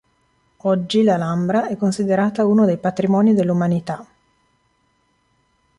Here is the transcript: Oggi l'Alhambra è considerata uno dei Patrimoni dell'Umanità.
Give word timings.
Oggi 0.63 1.03
l'Alhambra 1.03 1.67
è 1.67 1.77
considerata 1.77 2.43
uno 2.47 2.65
dei 2.65 2.77
Patrimoni 2.77 3.35
dell'Umanità. 3.35 4.03